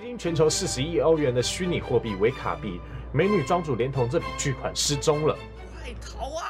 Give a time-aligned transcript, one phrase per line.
[0.00, 2.80] 金全球四十亿欧元的虚拟货币维卡币，
[3.12, 5.36] 美女庄主连同这笔巨款失踪了。
[5.82, 6.44] 快逃啊！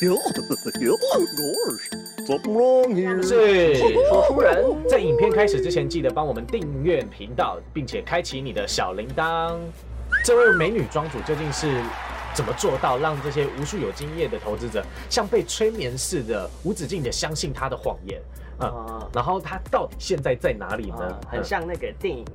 [0.00, 0.14] 哟
[0.80, 0.96] 哟
[2.26, 3.22] ，What's wrong here？
[3.22, 3.74] 是
[4.08, 9.58] 说书人，在影片开始之前，记得帮我们订阅频道，并且开启你的小铃铛。
[10.24, 11.82] 这位美女庄主究竟是
[12.34, 18.20] 怎么做到让这些无数有经验的投资者像被催眠似的无止境的相信她的谎言？
[18.60, 21.20] 嗯，啊然后她到底现在在哪里呢啊？
[21.28, 22.24] 很像那个电影《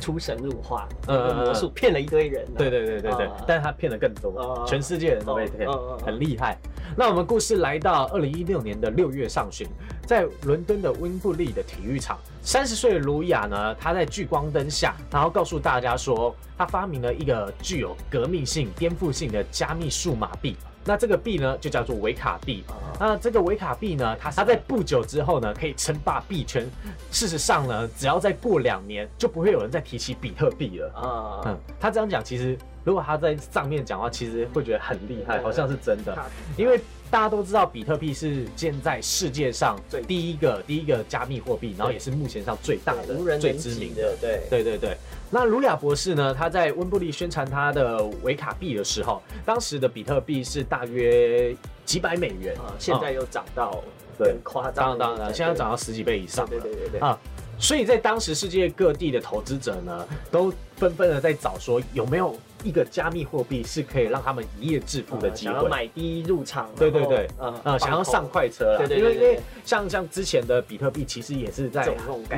[0.00, 2.58] 出神入化》，嗯那个魔术骗了一堆人啊。
[2.58, 5.68] 对对对对对啊，但是他骗的更多啊，全世界人都被骗
[6.04, 6.56] 很厉害。
[6.96, 9.66] 那我们故事来到二零一六年的六月上旬，
[10.06, 20.56] 在伦敦的温布利的体育场，三十岁的卢雅呢，她在聚光灯下，然后告诉大家说，她发明了一个具有革命性、颠覆性的加密数码币。
[20.84, 22.64] 那这个币呢，就叫做维卡币。
[22.68, 26.64] 啊那这个维卡币呢，它它在不久之后呢，可以称霸币圈。
[27.10, 30.92] 事实上呢，只要再过两年，就不会有人再提起比特币了。
[30.94, 36.14] 啊嗯，他这样讲，其实如果他在上面讲话，其实会觉得很厉害，对好像是真的。
[36.14, 36.24] 他
[36.56, 36.80] 因为
[37.10, 44.02] 大家都知道，比特币是现在世界上最第一个第一个加密货币，然后也是目前上最大的最知名的。
[44.02, 44.96] 的，对对对对，
[45.34, 46.34] 那卢雅博士呢？
[46.34, 53.82] 他在温布利宣传他的维卡币的时候，当时的比特币是大约几百美元啊，现在嗯又涨到
[54.18, 57.00] 很夸张当，然当然，现在涨到十几倍以上对对对对。
[57.00, 57.18] 啊，
[57.58, 65.52] 所以在当时世界各地的投资者呢，都纷纷的在找说有没有一个加密货币是可以让他们一夜致富的机会。
[65.52, 71.88] 嗯想要买低入场，对对对啊、嗯，想要上快车啦，对对对因为因为像像之前的比特币其实也是在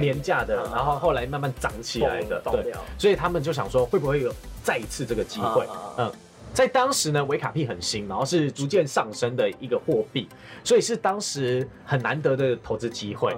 [0.00, 5.64] 廉价的，嗯然后后来慢慢涨起来的，对，所以他们就想说会不会有再一次这个机会？
[5.66, 5.94] 啊啊啊？
[5.98, 6.12] 嗯，
[6.54, 10.28] 在当时呢，维卡币很新，然后是逐渐上升的一个货币，
[10.62, 13.36] 所以是当时很难得的投资机会。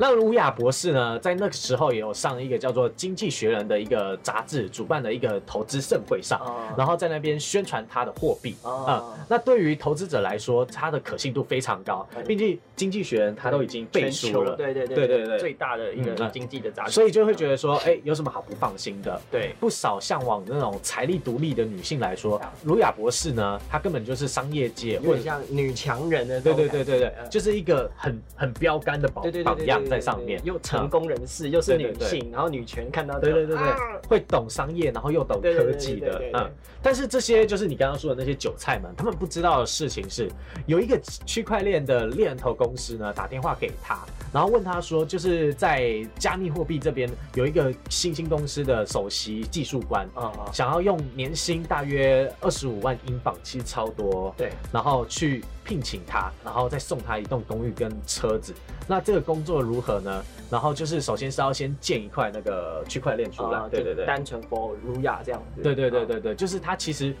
[0.00, 6.74] 那卢雅博士呢，在那个时候也有上一个叫做《经济学人》的一个杂志主办的一个投资盛会上，啊。
[6.76, 8.56] 然后在那边宣传他的货币。
[8.62, 8.84] 啊。
[8.88, 19.20] 嗯，那对于投资者来说，它的可信度非常高嗯，毕竟《经济学人》他都已经背全书了，对对对对对最大的一个经济的杂志，所以就会觉得说，哎，有什么好不放心的？
[19.30, 19.54] 对。
[19.60, 27.30] 不少向往那种财力独立的女性来说，卢雅博士呢，她根本就是商业界有或者点像女强人的对对对对对，嗯。
[27.30, 33.76] 就是一个很很标杆的榜榜样在上面，又成嗯功人士，又是女性，然后女权看到对对对对啊，
[34.08, 36.50] 会懂商业，然后又懂科技的嗯。
[36.82, 40.30] 但是这些就是你刚刚说的那些韭菜们，他们不知道的事情是，
[40.66, 43.98] 有一个区块链的猎头公司呢打电话给他，
[44.32, 50.08] 然后问他说，就是在加密货币这边有一个新兴公司的首席技术官，
[50.52, 58.54] 想要用年薪大约二十五万英镑，其实超多，对，然后去聘请他，然后再送他一栋公寓跟车子。
[58.86, 60.24] 那这个工作如何呢？
[60.48, 66.04] 然后就是首先是要先建一块那个区块链出来，啊对对对，单纯 for 儒雅这样子，对对对啊。
[66.06, 67.12] 对对，就是他其实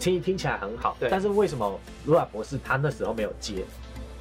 [0.00, 1.08] 听听起来很好，对。
[1.08, 3.64] 但是为什么卢亚博士他那时候没有接？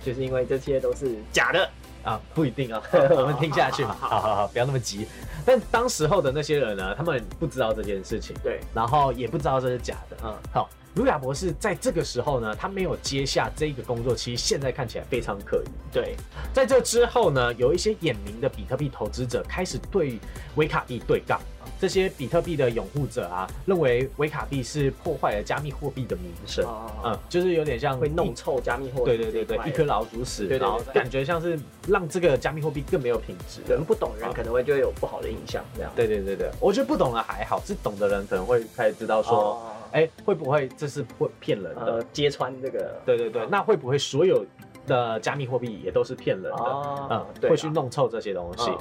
[0.05, 1.67] 就是因为这些都是假的，
[2.03, 2.19] 啊？
[2.33, 2.81] 不一定啊，
[3.11, 5.07] 我们听下去嘛，好好好好，不要那么急。
[5.45, 15.93] 但当时候的那些人呢，他们不知道这件事情，对，然后也不知道这是假的，嗯，好，卢亚博士在这个时候呢，他没有接下这一个工作，其实现在看起来非常可疑。
[15.93, 16.15] 对，
[16.53, 20.19] 在这之后呢，有一些眼明的比特币投资者开始对
[20.55, 21.39] 维卡币对杠。
[21.79, 33.83] 这些比特币的拥护者啊，认为维卡币是破坏了加密货币的名声，啊嗯，就是有点像会弄臭加密货币对对对对一，颗老鼠屎，对对对然后感觉像是让这个加密货币更没有品质的人。
[33.83, 35.91] 不懂人啊可能会就会有不好的印象，这样。
[35.95, 41.85] 对对对对，我觉得不懂的还好，是懂的人可能会开始知道说，哦哎、会不会这是会骗人的？
[41.85, 44.45] 呃，揭穿这个，对对对，那会不会所有
[44.87, 46.51] 的加密货币也都是骗人的？
[46.51, 48.69] 哦嗯，对啊会去弄臭这些东西。
[48.69, 48.77] 嗯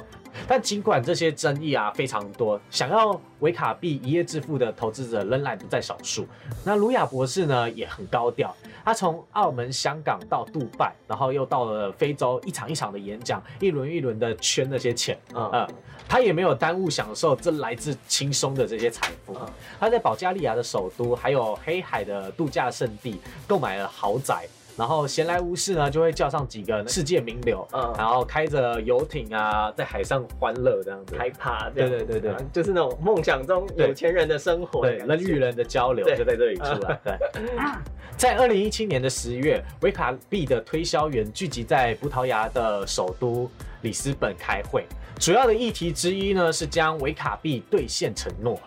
[0.47, 6.25] 但尽管这些争议啊非常多，想要维卡币一夜致富的投资者仍然不在少数。
[6.63, 15.19] 那卢雅博士呢也很高调，他从澳门、香港到杜拜，然后又到了非洲，一场一场的演讲，一轮一轮的圈那些钱。
[15.35, 15.67] 嗯嗯，
[16.07, 19.33] 他也没有耽误享受这来自轻松的这些财富。
[19.33, 19.45] 嗯
[19.81, 24.47] 他在保加利亚的首都，还有黑海的度假胜地购买了豪宅。
[24.81, 31.15] 然后闲来无事呢，就会叫上几个世界名流，嗯然后开着游艇啊，在海上欢乐这样子。
[31.15, 36.99] 开趴这样，对对对对啊就是那种梦想中有钱人的生活的对，人与人的交流就在这里出来。
[37.05, 37.13] 对，
[38.17, 43.47] 在二零一七年的十月，维卡币的推销员聚集在葡萄牙的首都
[43.83, 44.87] 里斯本开会，
[45.19, 48.59] 主要的议题之一呢是将维卡币兑现承诺。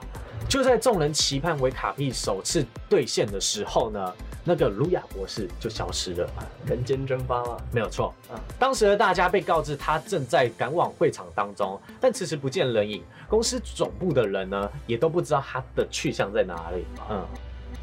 [0.49, 4.13] 就在众人期盼维卡币首次兑现的时候呢，
[4.45, 6.29] 那个卢雅博士就消失了。
[6.67, 13.03] 人间蒸发了，没有错，嗯当时的大家被告知他正在赶往会场当中，但迟迟不见人影。
[13.29, 16.85] 公司总部的人呢，也都不知道他的去向在哪里。
[17.11, 17.27] 嗯，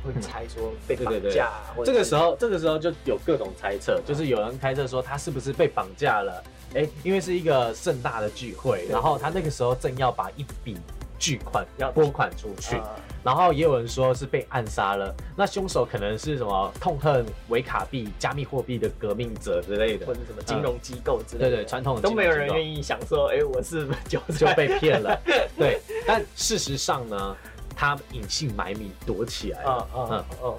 [0.05, 1.51] 会猜说被绑对对对架，
[1.83, 6.43] 这个时候，这个时候就有各种猜测，就是有人猜测说他是不是被绑架了？
[6.73, 10.77] 哎，因为是一个盛大的聚会，然后他那个时候正要把一笔
[11.21, 12.89] 巨款要拨款出去，啊
[13.23, 15.15] 然后也有人说是被暗杀了。
[15.37, 22.53] 那凶手可能是什么痛恨维卡币、加密货币的革命者之类的或，者什么金融机构之类的，对对传统都没有人意。
[22.53, 25.15] 愿意想说，哎，我是韭 就就，被骗了。
[25.55, 27.37] 对，但事实上呢，
[27.75, 29.87] 他隐姓埋名躲起来了。
[29.95, 30.57] 嗯嗯嗯，哦，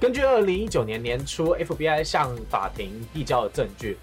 [0.00, 3.98] 根据二零一九年年初 FBI 向法庭递交的证据，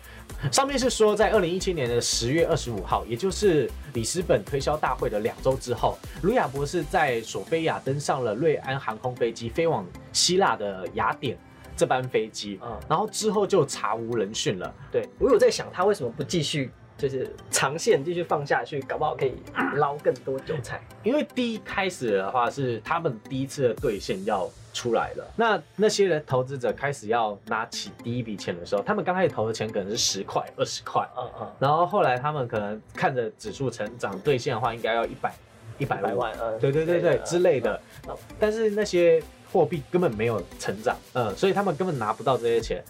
[0.51, 9.83] 上面是说，在二零一七年的十月二十五号，也就是里斯本推销大会的两周之后，卢亚博士在索菲亚登上了瑞安航空飞机，飞往
[10.13, 11.35] 希腊的雅典
[11.75, 12.59] 这班飞机。
[12.63, 14.71] 嗯然后之后就查无人讯了。
[14.91, 19.33] 对我有在想，他为什么不继续就是长线继续放下去，搞不好可以
[19.73, 20.79] 捞更多韭菜。
[21.03, 24.47] 因为第一开始的话是他们第一次的兑现要
[24.77, 35.33] 出来了，那那些人投资者开始要拿起第一笔钱的时候，他们刚开始投的钱可能是十块、二十块，嗯嗯，然后后来他们可能看着指数成长，兑现的话应该要一百、
[35.79, 38.15] 一百百万，嗯，对对对对之类的嗯。
[38.39, 39.19] 但是那些
[39.51, 42.83] 货币根本没有成长，嗯，所以他们根本拿不到这些钱。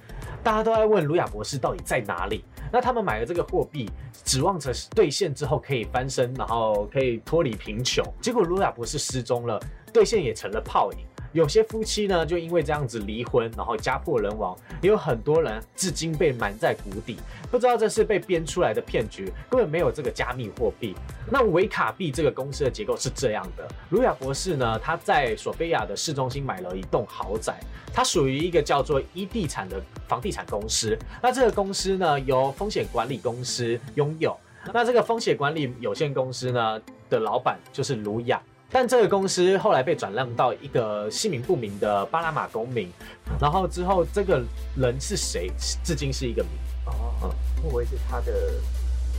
[0.44, 2.44] 大家都在问卢雅博士到底在哪里？
[2.70, 3.90] 那他们买了这个货币，
[4.26, 8.06] 指望着兑现之后可以翻身，然后可以脱离贫穷。
[8.22, 9.58] 结果卢雅博士失踪了，
[9.94, 11.00] 兑现也成了泡影。
[11.34, 17.18] 有些夫妻呢，就因为这样子离婚，然后家破人亡，也有很多人至今被埋在谷底，
[17.52, 20.96] 不知道这是被编出来的骗局，根本没有这个加密货币。
[21.30, 27.60] 那维卡币这个公司的结构是这样的：卢亚博士呢，他在索菲亚的市中心买了一栋豪宅，
[27.94, 30.98] 它属于一个叫做一地产的房地产公司。
[31.22, 34.36] 那这个公司呢，由风险管理公司拥有。
[34.74, 38.42] 那这个风险管理有限公司呢的老板就是卢亚。
[38.70, 42.92] 但这个公司后来被转让到一个姓名不明的巴拿马公民，
[43.40, 44.44] 然后之后这个
[44.76, 45.52] 人是谁，
[45.84, 46.50] 至今是一个谜。
[46.86, 47.30] 哦，
[47.62, 48.54] 会不会是他的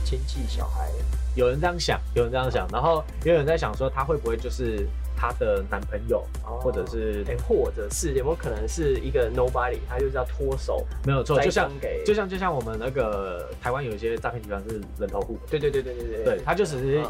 [0.05, 0.89] 亲戚小孩？
[1.35, 4.87] 有人这样想，有人这样想，然后也有人在想说，他会不会就是
[5.19, 6.59] 她的男朋友，哦。
[6.61, 17.03] 或者是哎，或者是有没有可能是一个 nobody，他就是要脱手，没有错，就像给就像就像我们那个台湾有一些诈骗集团是人头户，对对对对对对对他就只是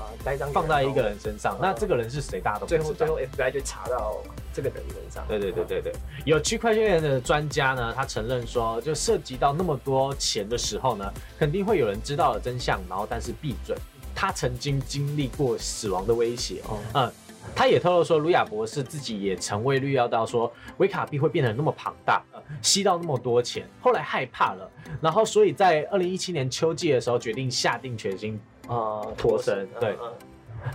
[0.54, 2.84] 放在一个人人身上哦，那这个人是谁，大家都不知道。
[2.84, 4.18] 最后最后 FBI 就查到
[4.54, 5.26] 这个人身上。
[5.28, 13.76] 对对对对对，有区块链的专家呢，他承认说，就涉及到那么多钱的时候呢，肯定会有人知道了真相，然后但是闭嘴。
[14.16, 16.78] 他曾经经历过死亡的威胁，哦。
[16.94, 17.12] 嗯，
[17.56, 24.70] 他也透露说，卢亚博士自己也曾未预料到说维卡币会变得那么庞大，呃吸到那么多钱，后来害怕了，
[25.02, 30.14] 然后所以在二零一七年秋季的时候决定下定决心啊脱身对嗯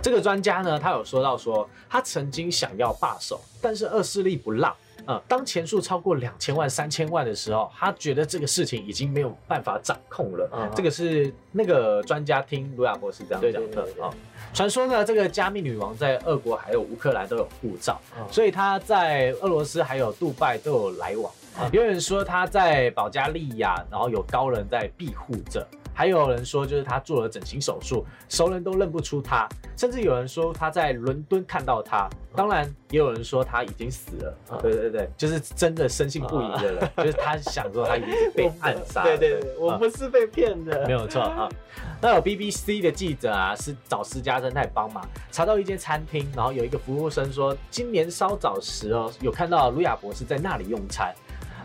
[0.01, 4.75] 这个专家呢，他有说到说，他曾经想要罢手，但是恶势力不让。
[5.07, 10.49] 呃，当钱数超过两千万、三千万的时候，他觉得这个事情已经没有办法掌控了。
[10.53, 14.13] 嗯这个是那个专家听卢亚博士这样讲的啊。
[14.53, 21.31] 传说呢，这个加密女王在俄国还有乌克兰都有护照，嗯所以她在俄罗斯还有杜拜都有来往。
[21.59, 25.65] 嗯有人说他在保加利亚，然后有高人在庇护着。
[25.97, 29.47] 还有人说，就是他做了整形手术，熟人都认不出他，
[29.77, 34.37] 甚至有人说他在伦敦看到他，当然也有人说他已经死了。
[34.51, 39.03] 嗯对对对，就是真的深信不疑的人，就是他想说他已经是被暗杀。
[39.03, 41.47] 对对对，我啊不是被骗的，没有错啊。
[42.01, 51.15] 那有 BBC 的记者啊，是找私家侦探帮忙，查到一间餐厅，然后有一个服务生说，今年稍早时哦，有看到卢亚博士在那里用餐。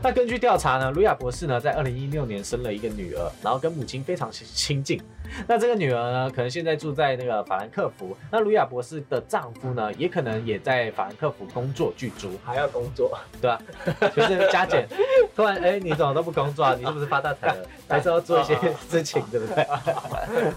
[0.02, 5.00] 那根据调查呢，卢亚博士呢在二零一六年生了一个女儿，然后跟母亲非常亲近。
[5.46, 8.16] 那这个女儿呢，可能现在住在那个法兰克福。
[8.32, 13.60] 那卢亚博士的丈夫呢，也可能也在法兰克福工作居住，还要工作，对吧、
[14.16, 14.88] 就是加减，
[15.36, 16.74] 突然哎、你怎么都不工作啊？
[16.76, 17.66] 你是不是发大财了？
[17.88, 18.56] 还是要做一些
[18.88, 19.64] 事情，对不对？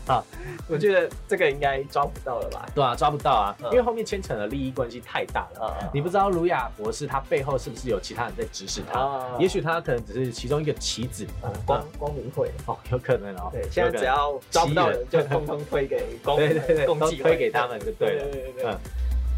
[0.07, 0.25] 好，
[0.67, 2.65] 我觉得这个应该抓不到了吧？
[2.73, 5.67] 对啊，抓不到啊，嗯因为后面牵扯的利益关系太大了。
[5.67, 8.99] 啊你不知道卢亚博士他背后是不是有其他人在指使他？
[9.33, 9.37] 啊。
[9.39, 11.25] 也许他可能只是其中一个棋子。
[11.41, 13.49] 啊光光明会，哦，有可能哦。
[13.51, 17.31] 对，现在只要招不到人，就通通推给 光明对对对，都共济会。
[17.31, 18.23] 推给他们就对了。
[18.25, 18.77] 对对对嗯。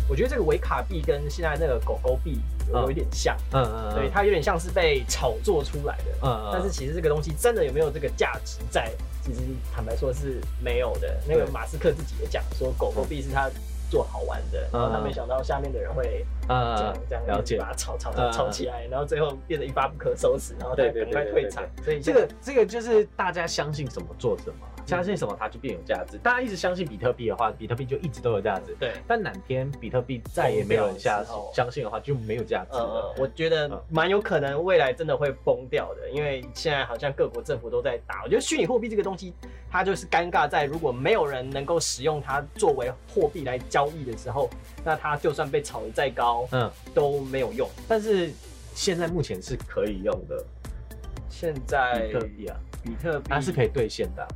[0.07, 2.39] 我觉得这个维卡币跟现在那个狗狗币
[2.71, 6.03] 有有一点像，嗯嗯，对，它有点像是被炒作出来的。
[6.21, 8.91] 嗯嗯，但是其实这个东西真的有没有这个价值在？
[9.23, 9.39] 其实
[9.73, 11.19] 坦白说是没有的。
[11.27, 11.51] 那个对。
[11.51, 13.49] 马斯克自己也讲说，狗狗币是他
[13.89, 21.63] 做好玩的，然后他没想到下面的人会这样，这样了解把它炒炒炒起来，然后最后变得一发不可收拾，然后再赶快退场。
[21.83, 26.17] 所以这个这个就是大家相信什么做什么，相信什么它就变有价值。
[26.17, 28.75] 大家一直相信比特币的话，比特币就一直都有价值。
[28.79, 38.23] 对，但哪天比特币再也没有人相崩掉的时候相信的话，就没有价值了。，我觉得蛮有可能未来真的会崩掉的，因为现在好像各国政府都在打。
[38.23, 39.33] 我觉得虚拟货币这个东西，
[39.71, 44.49] 它就是尴尬在如果没有人能够使用它作为货币来交易的时候，
[44.83, 47.69] 那它就算被炒得再高嗯，都没有用。
[47.87, 48.31] 但是
[48.73, 50.43] 现在目前是可以用的
[51.29, 54.27] 现在比特币啊，比特币它是可以兑现的啊。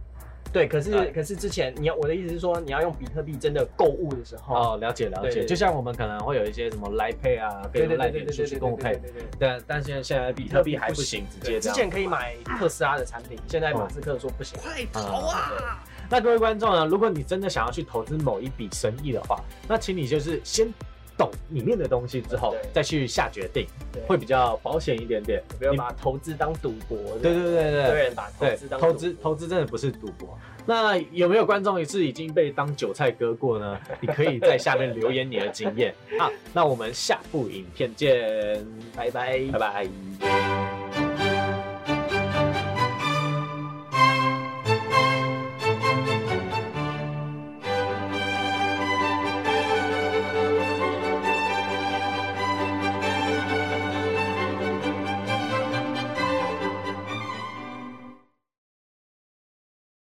[0.52, 5.22] 对，可是对可是之前你要我的意思是说，你要用比特币真的购物的时候，哦，了解了解。
[5.22, 9.24] 对对对就像我们可能会有一些什么 Line Pay 啊，可以用对对 Line 对对点数对对对。
[9.38, 11.76] 但但现在现在比特币还不行，直接这样。
[11.76, 14.60] 之前可以买特斯拉的产品，现在马斯克说不行。
[14.60, 15.84] 快逃啊！
[16.10, 20.68] 那各位观众呢，如果你真的想要去投资某一笔生意的话，那请你就是先
[21.20, 25.44] 懂里面的东西之后，再去下决定，对会比较保险一点点。
[25.60, 26.98] 不要你把投资当赌博。
[27.22, 30.40] 对对对对有对人把投对资，当投资投资真的不是赌博。
[30.66, 33.78] 那有没有观众是已经被当韭菜割过呢？
[34.00, 35.94] 你可以在下面留言你的经验。
[36.18, 40.29] 啊，那我们下部影片见，拜拜拜拜。